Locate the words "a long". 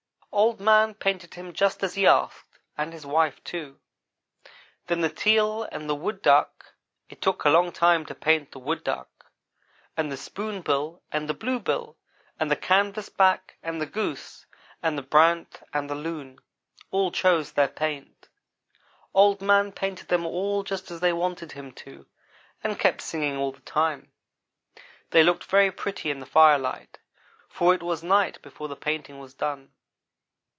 7.43-7.73